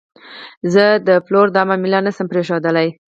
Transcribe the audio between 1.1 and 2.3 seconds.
پلور دا معامله نه شم